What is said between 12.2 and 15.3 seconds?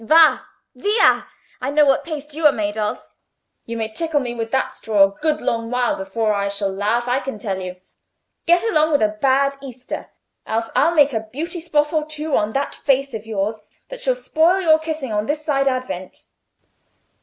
on that face of yours that shall spoil your kissing on